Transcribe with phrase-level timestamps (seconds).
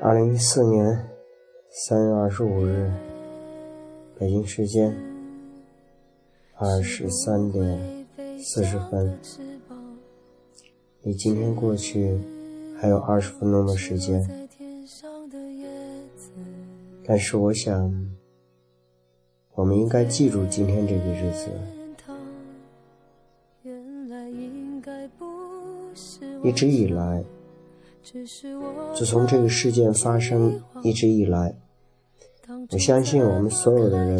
[0.00, 1.08] 二零一四年
[1.70, 2.88] 三月二十五日，
[4.16, 4.96] 北京时间
[6.54, 8.06] 二十三点
[8.38, 9.18] 四十分，
[11.02, 12.16] 离今天过去
[12.80, 14.48] 还有二十分钟的时间。
[17.04, 17.92] 但是我想，
[19.54, 21.50] 我们应该记住今天这个日子。
[26.44, 27.24] 一直以来。
[28.94, 31.54] 自从这个事件发生一直以来，
[32.70, 34.18] 我相信我们所有的人，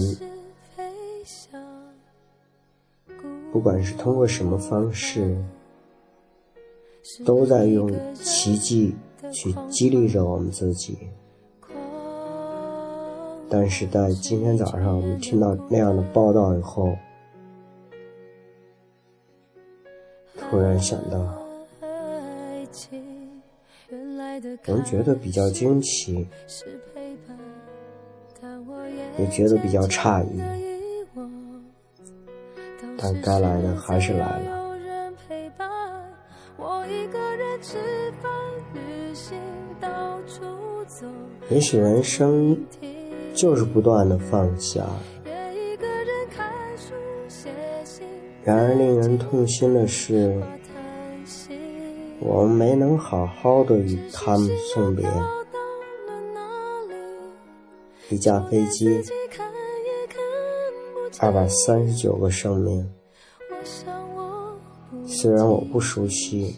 [3.50, 5.42] 不管是通过什么方式，
[7.24, 8.94] 都在用奇迹
[9.32, 10.98] 去激励着我们自己。
[13.48, 16.94] 但是在今天早上我们听到那样的报道以后，
[20.36, 21.37] 突然想到。
[24.66, 26.26] 我们觉得比较惊奇，
[29.18, 30.42] 也觉得比较诧异，
[32.98, 34.68] 但该来的还是来了。
[41.48, 42.62] 也许人生
[43.32, 44.84] 就是不断的放下，
[48.44, 50.38] 然而令人痛心的是。
[52.20, 55.08] 我们没能好好的与他们送别。
[58.10, 59.02] 一架飞机，
[61.20, 62.90] 二百三十九个生命。
[65.06, 66.56] 虽然我不熟悉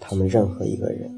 [0.00, 1.10] 他们任何一个人。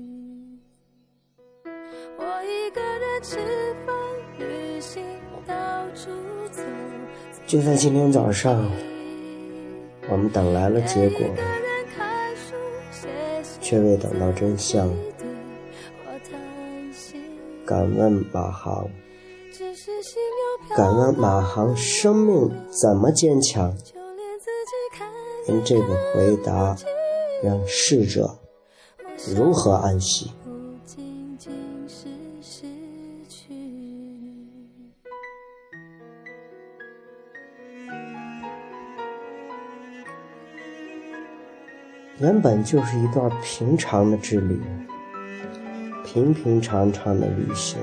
[7.46, 8.68] 就在今天早上，
[10.10, 11.20] 我们等来了结果。
[13.68, 14.88] 却未等到真相。
[17.66, 18.88] 敢问马航，
[20.76, 23.76] 敢问马航，生命怎么坚强？
[25.48, 26.76] 因这个回答，
[27.42, 28.38] 让逝者
[29.34, 30.30] 如何安息？
[42.18, 44.58] 原本就是一段平常的之旅，
[46.02, 47.78] 平平常常的旅行，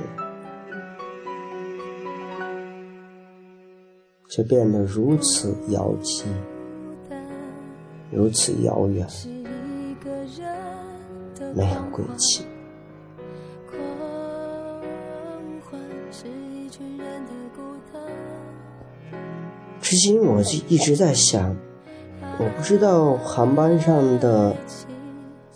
[4.28, 6.26] 却变得如此遥期，
[8.12, 9.08] 如此遥远，
[11.56, 12.44] 没有归期。
[19.80, 21.56] 至今，我就一直在想。
[22.40, 24.56] 我不知道航班上的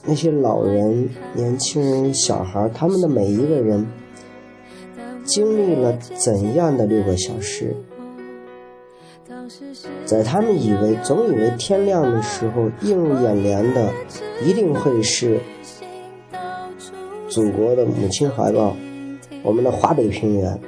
[0.06, 3.86] 那些老人、年轻人、小孩，他们的每一个人
[5.26, 7.76] 经历了怎样的六个小时？
[10.06, 13.92] 在他们以为总以为天亮的时候，映入眼帘的
[14.46, 15.40] 一定会是
[17.28, 18.76] 祖国的母亲怀抱，
[19.44, 20.60] 我们的华北平原。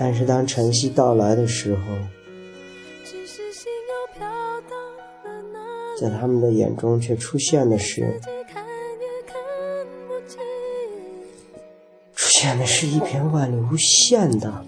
[0.00, 1.80] 但是当晨曦到来的时候，
[6.00, 8.20] 在他们的眼中却出现的是，
[12.14, 14.64] 出现的是一片万里无限的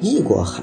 [0.00, 0.62] 异国海。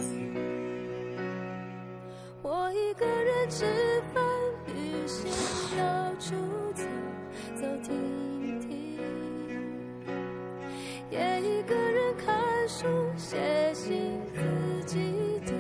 [12.80, 12.86] 书
[13.18, 13.36] 写
[13.74, 14.40] 信自
[14.86, 15.00] 己
[15.48, 15.52] 的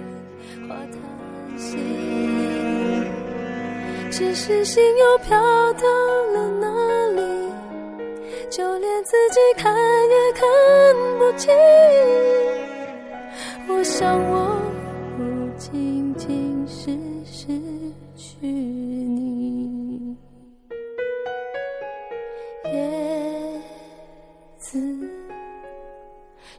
[0.69, 1.79] 话叹息
[4.11, 5.35] 只是心又飘
[5.73, 5.81] 到
[6.33, 6.67] 了哪
[7.15, 7.21] 里？
[8.51, 10.45] 就连自己看也看
[11.17, 11.51] 不清。
[13.67, 14.56] 我想，我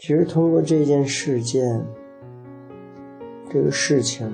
[0.00, 1.84] 其实通过这件事件，
[3.50, 4.26] 这个事情，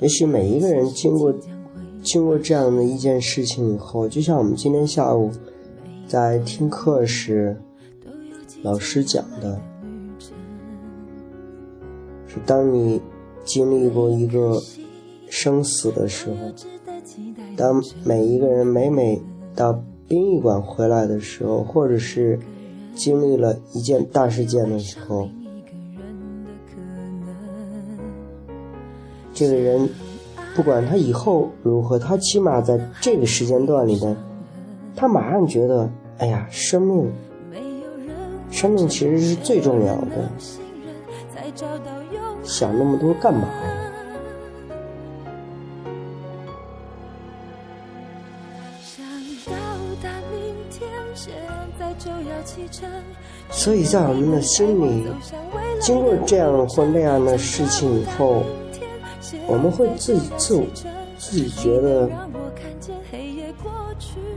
[0.00, 1.32] 也许每一个人经过
[2.02, 5.30] 经过这样的一件事情以后，就像我们今天下午
[6.08, 7.56] 在听课时，
[8.62, 9.60] 老师讲的，
[12.26, 13.00] 是当你
[13.44, 14.60] 经历过一个
[15.30, 16.36] 生死的时候，
[17.56, 19.22] 当每一个人每每
[19.56, 22.38] 到殡仪馆回来的时候，或者是
[22.94, 25.28] 经历了一件大事件的时候，
[29.34, 29.88] 这个人。
[30.54, 34.16] 不管他以后如何，他起码在这个时间段里边，
[34.96, 35.86] 他马上觉得，
[36.16, 37.12] 哎呀，生命，
[38.50, 40.30] 生命其实是最重要的。
[42.42, 43.46] 想那么多干嘛？
[53.56, 55.06] 所以在我们的心里，
[55.80, 58.42] 经过这样或那样的事情以后。
[59.48, 60.64] 我们会自己自我
[61.18, 62.08] 自己觉得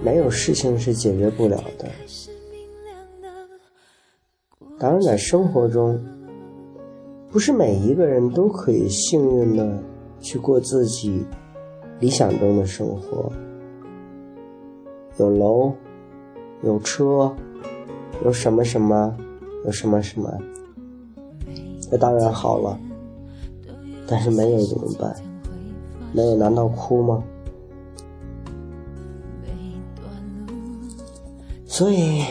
[0.03, 1.87] 没有事情是解决不了的。
[4.79, 5.99] 当然，在生活中，
[7.29, 9.77] 不是每一个人都可以幸运的
[10.19, 11.23] 去过自己
[11.99, 13.31] 理想中的生活，
[15.17, 15.71] 有楼，
[16.63, 17.31] 有车，
[18.23, 19.15] 有什么什么，
[19.65, 20.31] 有什么什么，
[21.91, 22.79] 那当然好了。
[24.07, 25.15] 但是没有怎么办？
[26.13, 27.23] 没有难道哭吗？
[31.65, 32.23] 所以，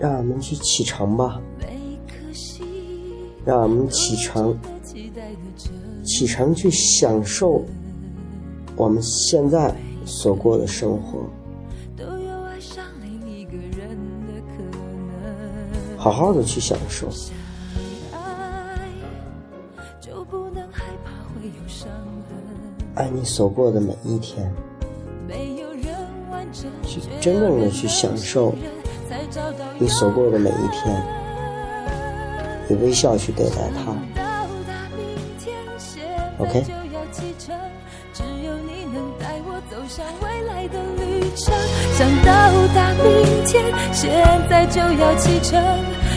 [0.00, 1.40] 让我们去启程吧，
[3.44, 4.58] 让我们启程，
[6.02, 7.62] 启程去享受
[8.74, 9.72] 我们现在
[10.04, 11.20] 所过的生活，
[16.06, 17.08] 好好的去享受。
[22.94, 24.48] 爱你所过的每一天，
[26.84, 28.54] 去真正的去享受
[29.78, 31.02] 你所过的每一天，
[32.70, 33.92] 以微笑去对待它。
[36.38, 36.64] OK。
[41.92, 42.32] 想到
[42.74, 44.10] 达明天，现
[44.48, 45.95] 在就要启程。